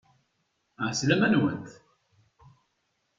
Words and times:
Ɛeslama-nwent! 0.87 1.67